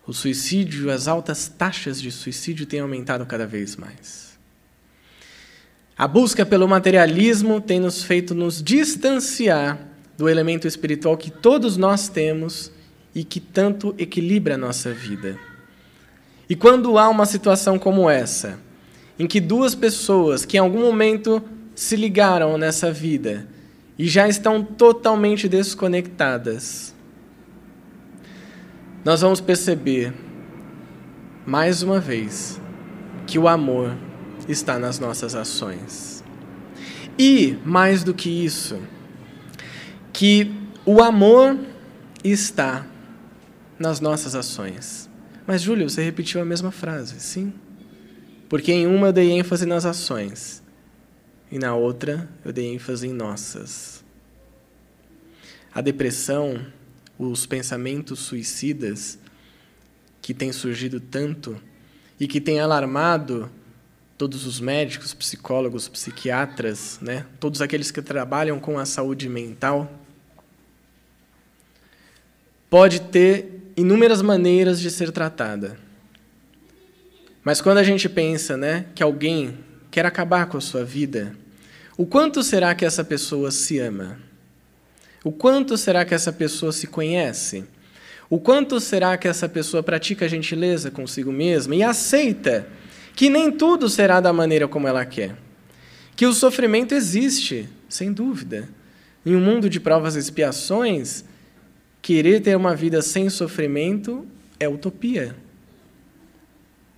[0.06, 4.38] O suicídio, as altas taxas de suicídio têm aumentado cada vez mais.
[5.98, 9.80] A busca pelo materialismo tem nos feito nos distanciar
[10.18, 12.70] do elemento espiritual que todos nós temos
[13.16, 15.40] e que tanto equilibra a nossa vida.
[16.50, 18.60] E quando há uma situação como essa,
[19.18, 21.42] em que duas pessoas que em algum momento
[21.74, 23.48] se ligaram nessa vida
[23.98, 26.94] e já estão totalmente desconectadas,
[29.04, 30.14] nós vamos perceber,
[31.46, 32.60] mais uma vez,
[33.26, 33.96] que o amor
[34.48, 36.24] está nas nossas ações.
[37.18, 38.80] E, mais do que isso,
[40.14, 40.54] que
[40.86, 41.58] o amor
[42.24, 42.86] está
[43.80, 45.10] nas nossas ações.
[45.46, 47.54] Mas, Júlio, você repetiu a mesma frase, sim?
[48.50, 50.62] Porque em uma eu dei ênfase nas ações,
[51.52, 54.04] e na outra eu dei ênfase em nossas.
[55.74, 56.66] A depressão
[57.18, 59.18] os pensamentos suicidas
[60.22, 61.60] que têm surgido tanto
[62.20, 63.50] e que tem alarmado
[64.18, 67.26] todos os médicos, psicólogos, psiquiatras, né?
[67.40, 69.92] todos aqueles que trabalham com a saúde mental,
[72.70, 75.78] pode ter inúmeras maneiras de ser tratada.
[77.44, 79.58] Mas quando a gente pensa né, que alguém
[79.98, 81.36] quer acabar com a sua vida,
[81.98, 84.20] o quanto será que essa pessoa se ama?
[85.24, 87.66] O quanto será que essa pessoa se conhece?
[88.30, 92.68] O quanto será que essa pessoa pratica gentileza consigo mesma e aceita
[93.16, 95.36] que nem tudo será da maneira como ela quer?
[96.16, 98.70] Que o sofrimento existe, sem dúvida.
[99.26, 101.26] Em um mundo de provas e expiações,
[102.04, 104.28] querer ter uma vida sem sofrimento
[104.60, 105.36] é utopia.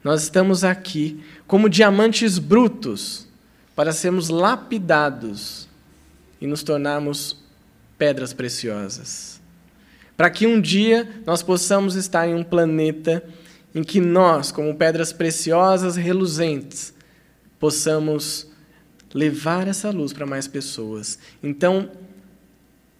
[0.04, 3.28] Nós estamos aqui como diamantes brutos
[3.76, 5.68] para sermos lapidados
[6.40, 7.36] e nos tornarmos
[7.98, 9.40] pedras preciosas
[10.20, 13.24] para que um dia nós possamos estar em um planeta
[13.74, 16.94] em que nós, como pedras preciosas reluzentes,
[17.58, 18.46] possamos
[19.14, 21.18] levar essa luz para mais pessoas.
[21.42, 21.90] Então,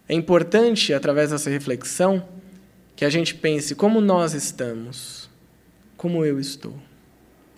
[0.08, 2.26] é importante, através dessa reflexão,
[2.96, 5.28] que a gente pense como nós estamos,
[5.98, 6.72] como eu estou.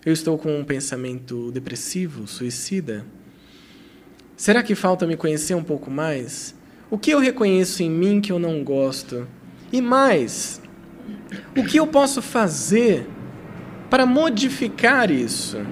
[0.05, 3.05] Eu estou com um pensamento depressivo, suicida?
[4.35, 6.53] Será que falta me conhecer um pouco mais?
[6.91, 9.25] O que eu reconheço em mim que eu não gosto?
[9.71, 10.61] E mais,
[11.55, 13.07] o que eu posso fazer
[13.89, 15.65] para modificar isso?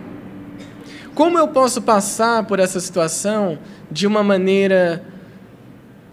[1.14, 3.60] Como eu posso passar por essa situação
[3.92, 5.06] de uma maneira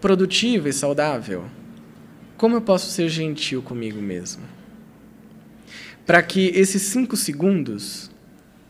[0.01, 1.45] produtiva e saudável?
[2.35, 4.58] Como eu posso ser gentil comigo mesmo?
[6.09, 8.09] Para que esses cinco segundos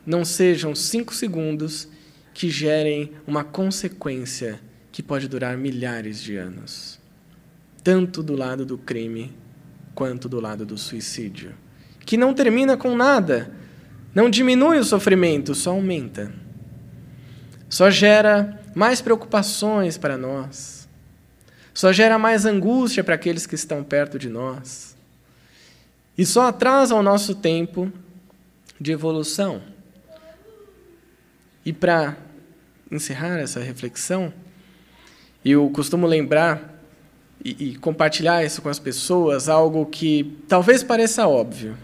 [0.05, 1.87] não sejam cinco segundos
[2.33, 4.59] que gerem uma consequência
[4.91, 6.99] que pode durar milhares de anos
[7.81, 9.33] tanto do lado do crime
[9.95, 11.55] quanto do lado do suicídio,
[12.01, 13.49] que não termina com nada,
[14.13, 16.33] não diminui o sofrimento, só aumenta.
[17.69, 20.89] Só gera mais preocupações para nós.
[21.73, 24.98] Só gera mais angústia para aqueles que estão perto de nós.
[26.19, 27.89] E só atrasa o nosso tempo
[28.77, 29.61] de evolução.
[31.65, 32.17] E para
[32.91, 34.33] encerrar essa reflexão,
[35.45, 36.83] eu costumo lembrar
[37.41, 41.77] e, e compartilhar isso com as pessoas algo que talvez pareça óbvio,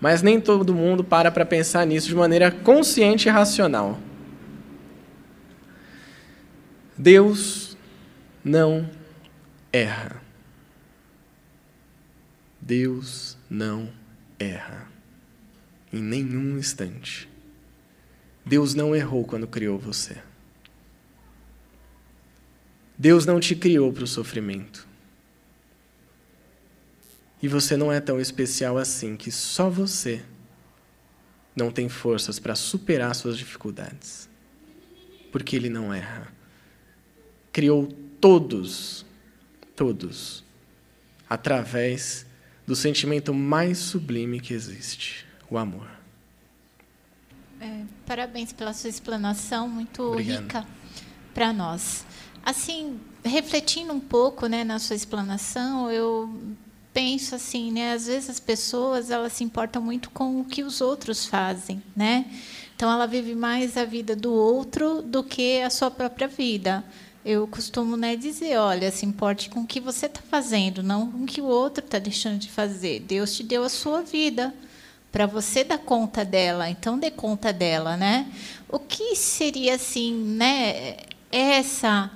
[0.00, 3.98] mas nem todo mundo para para pensar nisso de maneira consciente e racional.
[6.96, 7.76] Deus
[8.42, 8.88] não
[9.70, 10.24] erra.
[12.64, 13.92] Deus não
[14.38, 14.88] erra.
[15.92, 17.28] Em nenhum instante.
[18.44, 20.20] Deus não errou quando criou você.
[22.96, 24.86] Deus não te criou para o sofrimento.
[27.42, 30.22] E você não é tão especial assim que só você
[31.54, 34.28] não tem forças para superar suas dificuldades.
[35.30, 36.32] Porque Ele não erra.
[37.52, 37.86] Criou
[38.20, 39.04] todos,
[39.76, 40.44] todos,
[41.28, 42.26] através
[42.66, 45.88] do sentimento mais sublime que existe: o amor.
[47.60, 50.42] É, parabéns pela sua explanação, muito Obrigado.
[50.42, 50.66] rica
[51.32, 52.04] para nós.
[52.44, 56.38] Assim, refletindo um pouco, né, na sua explanação, eu
[56.92, 60.80] penso assim, né, às vezes as pessoas elas se importam muito com o que os
[60.80, 62.26] outros fazem, né?
[62.76, 66.84] Então ela vive mais a vida do outro do que a sua própria vida.
[67.24, 71.24] Eu costumo né, dizer, olha, se importe com o que você está fazendo, não com
[71.24, 73.00] o que o outro está deixando de fazer.
[73.00, 74.52] Deus te deu a sua vida
[75.10, 78.30] para você dar conta dela, então dê conta dela, né?
[78.68, 80.96] O que seria assim, né?
[81.30, 82.10] Essa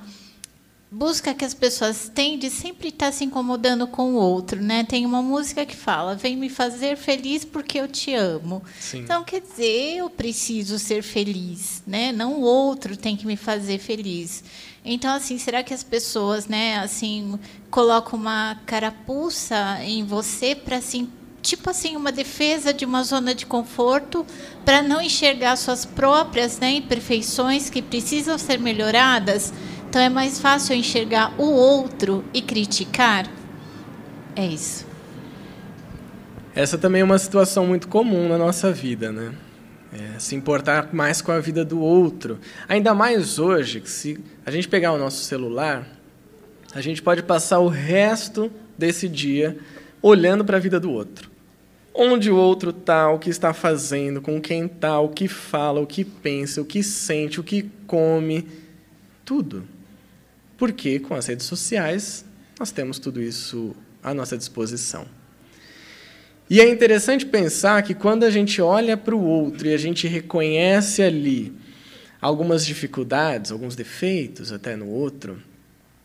[0.91, 4.85] busca que as pessoas têm de sempre estar se incomodando com o outro, né?
[4.85, 8.63] Tem uma música que fala: "Vem me fazer feliz porque eu te amo".
[8.81, 9.01] Sim.
[9.01, 12.13] Então quer dizer, eu preciso ser feliz, né?
[12.13, 14.43] Não o outro tem que me fazer feliz.
[14.91, 17.39] Então assim, será que as pessoas, né, assim,
[17.71, 21.11] colocam uma carapuça em você para assim
[21.41, 24.27] tipo assim uma defesa de uma zona de conforto
[24.65, 29.53] para não enxergar suas próprias né, imperfeições que precisam ser melhoradas
[29.89, 33.27] então é mais fácil enxergar o outro e criticar?
[34.37, 34.87] É isso.
[36.55, 39.33] Essa também é uma situação muito comum na nossa vida, né?
[39.91, 42.39] É, se importar mais com a vida do outro.
[42.69, 45.89] Ainda mais hoje, que se a gente pegar o nosso celular,
[46.75, 49.57] a gente pode passar o resto desse dia
[50.03, 51.31] olhando para a vida do outro.
[51.95, 55.87] Onde o outro está, o que está fazendo, com quem está, o que fala, o
[55.87, 58.47] que pensa, o que sente, o que come,
[59.25, 59.65] tudo.
[60.57, 62.25] Porque com as redes sociais
[62.61, 65.07] nós temos tudo isso à nossa disposição.
[66.51, 70.09] E é interessante pensar que quando a gente olha para o outro e a gente
[70.09, 71.53] reconhece ali
[72.21, 75.43] algumas dificuldades, alguns defeitos até no outro,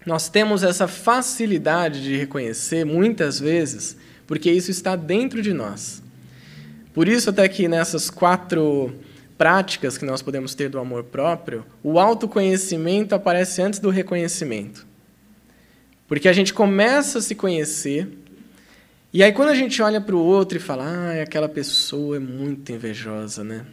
[0.05, 3.95] nós temos essa facilidade de reconhecer muitas vezes,
[4.27, 6.03] porque isso está dentro de nós.
[6.93, 8.93] Por isso, até que nessas quatro
[9.37, 14.85] práticas que nós podemos ter do amor próprio, o autoconhecimento aparece antes do reconhecimento.
[16.07, 18.07] Porque a gente começa a se conhecer,
[19.13, 22.19] e aí quando a gente olha para o outro e fala, ah, aquela pessoa é
[22.19, 23.65] muito invejosa, né?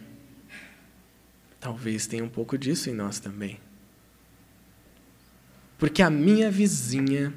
[1.59, 3.59] Talvez tenha um pouco disso em nós também.
[5.77, 7.33] Porque a minha vizinha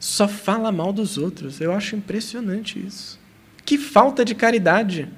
[0.00, 1.60] só fala mal dos outros.
[1.60, 3.18] Eu acho impressionante isso.
[3.64, 5.08] Que falta de caridade.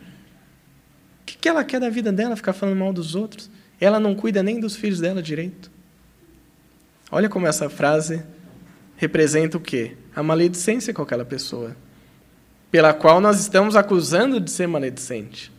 [1.22, 3.48] O que ela quer da vida dela ficar falando mal dos outros?
[3.80, 5.70] Ela não cuida nem dos filhos dela direito.
[7.10, 8.22] Olha como essa frase
[8.96, 9.96] representa o quê?
[10.14, 11.76] A maledicência com aquela pessoa,
[12.70, 15.50] pela qual nós estamos acusando de ser maledicente.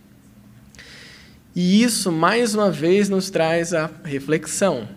[1.55, 4.87] E isso, mais uma vez, nos traz a reflexão.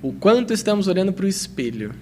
[0.00, 1.92] O quanto estamos olhando para o espelho.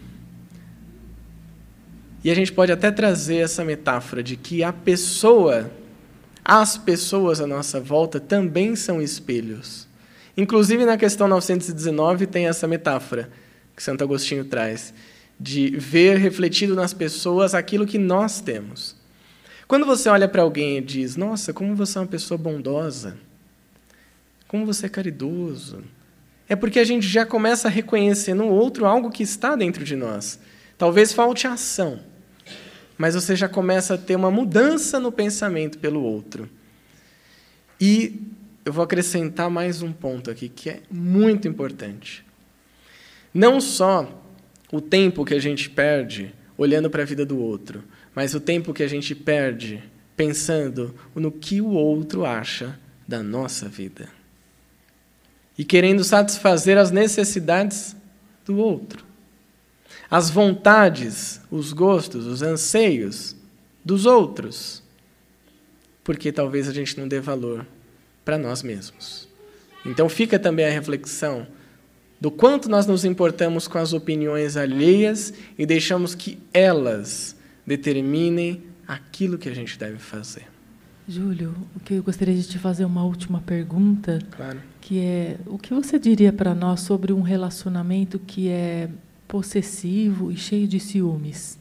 [2.22, 5.70] E a gente pode até trazer essa metáfora de que a pessoa,
[6.44, 9.86] as pessoas à nossa volta também são espelhos.
[10.36, 13.30] Inclusive na questão 919 tem essa metáfora
[13.74, 14.92] que Santo Agostinho traz,
[15.38, 18.95] de ver refletido nas pessoas aquilo que nós temos.
[19.68, 23.16] Quando você olha para alguém e diz: Nossa, como você é uma pessoa bondosa,
[24.46, 25.82] como você é caridoso.
[26.48, 29.96] É porque a gente já começa a reconhecer no outro algo que está dentro de
[29.96, 30.38] nós.
[30.78, 31.98] Talvez falte ação,
[32.96, 36.48] mas você já começa a ter uma mudança no pensamento pelo outro.
[37.80, 38.22] E
[38.64, 42.24] eu vou acrescentar mais um ponto aqui que é muito importante.
[43.34, 44.22] Não só
[44.72, 47.84] o tempo que a gente perde olhando para a vida do outro,
[48.14, 49.82] mas o tempo que a gente perde
[50.16, 54.08] pensando no que o outro acha da nossa vida.
[55.58, 57.96] E querendo satisfazer as necessidades
[58.44, 59.04] do outro,
[60.10, 63.36] as vontades, os gostos, os anseios
[63.84, 64.82] dos outros,
[66.04, 67.66] porque talvez a gente não dê valor
[68.24, 69.28] para nós mesmos.
[69.84, 71.46] Então fica também a reflexão
[72.20, 77.36] do quanto nós nos importamos com as opiniões alheias e deixamos que elas
[77.66, 80.46] determinem aquilo que a gente deve fazer.
[81.08, 84.60] Júlio, o que eu gostaria de te fazer uma última pergunta, claro.
[84.80, 88.88] que é o que você diria para nós sobre um relacionamento que é
[89.28, 91.58] possessivo e cheio de ciúmes?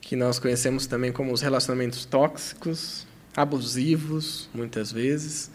[0.00, 3.06] Que nós conhecemos também como os relacionamentos tóxicos,
[3.36, 5.50] abusivos, muitas vezes,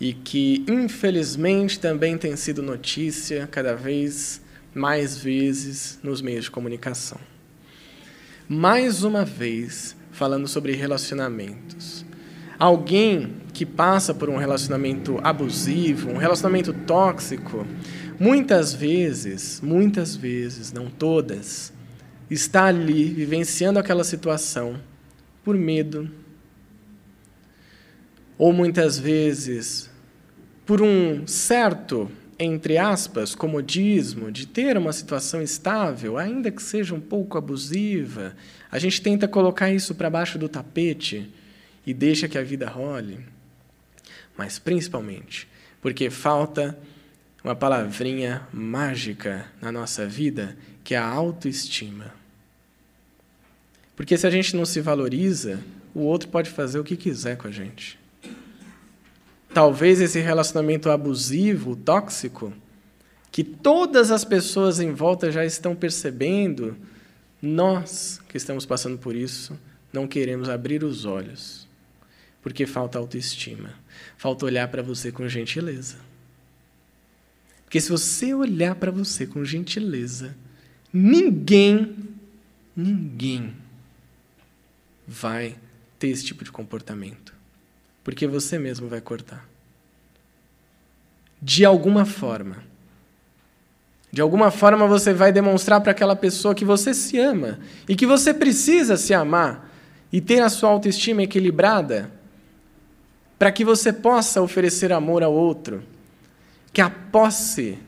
[0.00, 4.40] e que infelizmente também tem sido notícia cada vez
[4.74, 7.18] mais vezes nos meios de comunicação.
[8.48, 12.06] Mais uma vez, falando sobre relacionamentos
[12.58, 17.66] alguém que passa por um relacionamento abusivo, um relacionamento tóxico,
[18.18, 21.72] muitas vezes, muitas vezes, não todas,
[22.28, 24.80] está ali vivenciando aquela situação
[25.44, 26.10] por medo,
[28.36, 29.87] ou muitas vezes
[30.68, 37.00] por um certo, entre aspas, comodismo de ter uma situação estável, ainda que seja um
[37.00, 38.36] pouco abusiva.
[38.70, 41.32] A gente tenta colocar isso para baixo do tapete
[41.86, 43.18] e deixa que a vida role,
[44.36, 45.48] mas principalmente
[45.80, 46.78] porque falta
[47.42, 50.54] uma palavrinha mágica na nossa vida,
[50.84, 52.12] que é a autoestima.
[53.96, 55.60] Porque se a gente não se valoriza,
[55.94, 57.98] o outro pode fazer o que quiser com a gente.
[59.52, 62.52] Talvez esse relacionamento abusivo, tóxico,
[63.32, 66.76] que todas as pessoas em volta já estão percebendo,
[67.40, 69.58] nós que estamos passando por isso,
[69.92, 71.68] não queremos abrir os olhos
[72.42, 73.74] porque falta autoestima.
[74.16, 75.96] Falta olhar para você com gentileza.
[77.64, 80.34] Porque se você olhar para você com gentileza,
[80.90, 81.94] ninguém,
[82.74, 83.54] ninguém
[85.06, 85.56] vai
[85.98, 87.34] ter esse tipo de comportamento.
[88.08, 89.46] Porque você mesmo vai cortar.
[91.42, 92.64] De alguma forma.
[94.10, 98.06] De alguma forma você vai demonstrar para aquela pessoa que você se ama e que
[98.06, 99.70] você precisa se amar
[100.10, 102.10] e ter a sua autoestima equilibrada
[103.38, 105.82] para que você possa oferecer amor ao outro.
[106.72, 107.78] Que a posse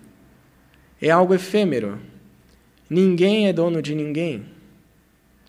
[1.01, 1.99] é algo efêmero.
[2.91, 4.45] Ninguém é dono de ninguém.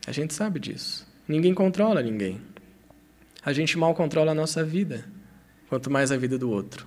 [0.07, 1.05] A gente sabe disso.
[1.28, 2.39] Ninguém controla ninguém.
[3.43, 5.03] A gente mal controla a nossa vida,
[5.67, 6.85] quanto mais a vida do outro.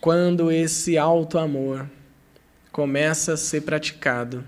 [0.00, 1.88] Quando esse alto amor
[2.70, 4.44] começa a ser praticado,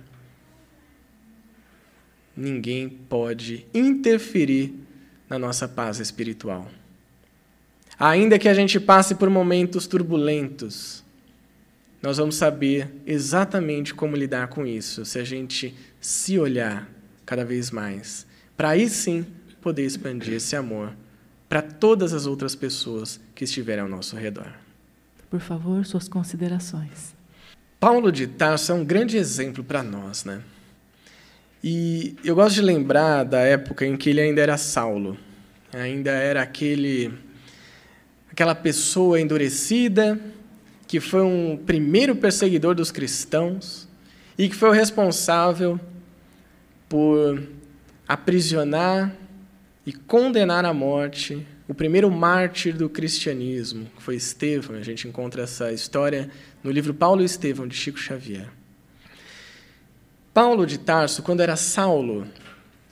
[2.37, 4.75] ninguém pode interferir
[5.29, 6.69] na nossa paz espiritual.
[7.99, 11.03] Ainda que a gente passe por momentos turbulentos,
[12.03, 16.89] nós vamos saber exatamente como lidar com isso se a gente se olhar
[17.27, 18.27] cada vez mais,
[18.57, 19.27] para aí sim
[19.61, 20.93] poder expandir esse amor
[21.49, 24.53] para todas as outras pessoas que estiverem ao nosso redor.
[25.29, 27.15] Por favor, suas considerações.
[27.79, 30.43] Paulo de Tarso é um grande exemplo para nós, né?
[31.63, 35.17] E eu gosto de lembrar da época em que ele ainda era Saulo,
[35.73, 37.13] ainda era aquele
[38.31, 40.19] aquela pessoa endurecida
[40.87, 43.89] que foi um primeiro perseguidor dos cristãos
[44.39, 45.79] e que foi o responsável
[46.89, 47.43] por
[48.09, 49.15] aprisionar
[49.91, 54.77] e condenar à morte o primeiro mártir do cristianismo, que foi Estevão.
[54.77, 56.31] A gente encontra essa história
[56.63, 58.49] no livro Paulo e Estevão, de Chico Xavier.
[60.33, 62.25] Paulo de Tarso, quando era Saulo,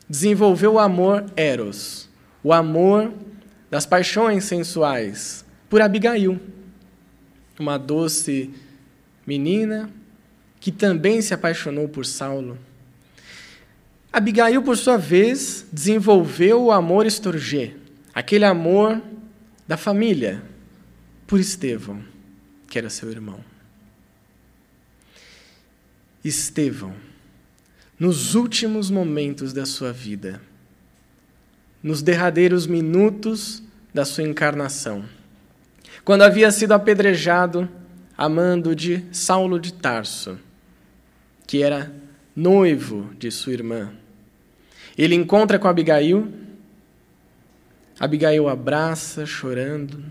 [0.09, 2.09] desenvolveu o amor eros,
[2.43, 3.13] o amor
[3.71, 6.37] das paixões sensuais, por Abigail,
[7.57, 8.53] uma doce
[9.25, 9.89] menina
[10.59, 12.57] que também se apaixonou por Saulo.
[14.11, 17.73] Abigail, por sua vez, desenvolveu o amor estorgê,
[18.13, 19.01] aquele amor
[19.67, 20.41] da família,
[21.27, 22.03] por Estevão,
[22.67, 23.39] que era seu irmão.
[26.23, 26.93] Estevão,
[27.99, 30.41] nos últimos momentos da sua vida,
[31.83, 33.61] nos derradeiros minutos
[33.93, 35.05] da sua encarnação,
[36.03, 37.69] quando havia sido apedrejado
[38.17, 40.37] amando de Saulo de Tarso,
[41.47, 41.89] que era
[42.35, 43.93] noivo de sua irmã.
[44.99, 46.27] Ele encontra com Abigail,
[47.97, 50.03] Abigail abraça, chorando.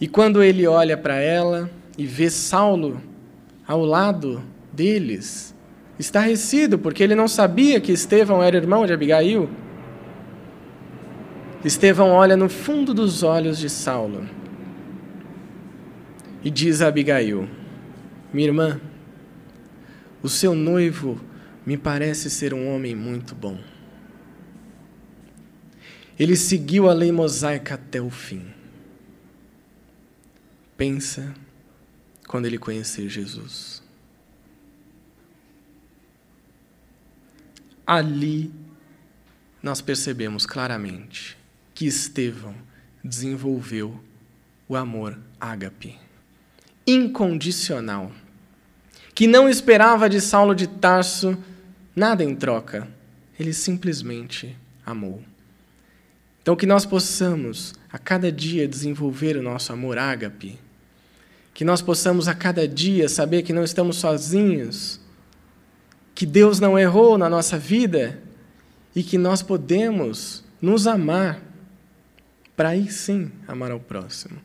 [0.00, 3.00] E quando ele olha para ela e vê Saulo
[3.64, 4.42] ao lado
[4.72, 5.54] deles,
[6.00, 9.48] estarrecido, porque ele não sabia que Estevão era irmão de Abigail.
[11.64, 14.28] Estevão olha no fundo dos olhos de Saulo
[16.42, 17.48] e diz a Abigail:
[18.32, 18.80] Minha irmã,
[20.20, 21.20] o seu noivo
[21.64, 23.58] me parece ser um homem muito bom.
[26.18, 28.46] Ele seguiu a lei mosaica até o fim.
[30.76, 31.34] Pensa
[32.26, 33.82] quando ele conhecer Jesus.
[37.86, 38.52] Ali
[39.62, 41.36] nós percebemos claramente
[41.74, 42.54] que Estevão
[43.02, 44.02] desenvolveu
[44.68, 45.98] o amor ágape,
[46.86, 48.12] incondicional,
[49.14, 51.36] que não esperava de Saulo de Tarso
[51.94, 52.88] nada em troca,
[53.38, 55.22] ele simplesmente amou.
[56.42, 60.58] Então, que nós possamos a cada dia desenvolver o nosso amor ágape,
[61.54, 65.00] que nós possamos a cada dia saber que não estamos sozinhos,
[66.14, 68.20] que Deus não errou na nossa vida
[68.94, 71.40] e que nós podemos nos amar
[72.56, 74.38] para aí sim amar ao próximo.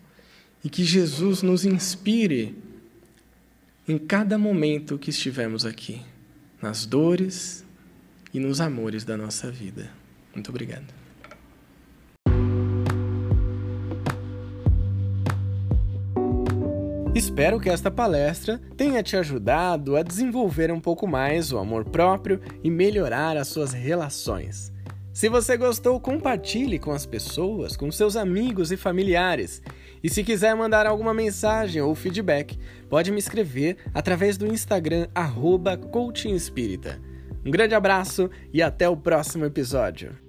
[0.63, 2.55] E que Jesus nos inspire
[3.87, 6.01] em cada momento que estivermos aqui,
[6.61, 7.65] nas dores
[8.33, 9.89] e nos amores da nossa vida.
[10.33, 10.85] Muito obrigado.
[17.17, 22.39] Espero que esta palestra tenha te ajudado a desenvolver um pouco mais o amor próprio
[22.63, 24.71] e melhorar as suas relações.
[25.17, 29.63] Se você gostou, compartilhe com as pessoas, com seus amigos e familiares.
[30.03, 32.55] E se quiser mandar alguma mensagem ou feedback,
[32.87, 35.07] pode me escrever através do Instagram
[35.91, 37.01] @coachingespírita.
[37.43, 40.26] Um grande abraço e até o próximo episódio.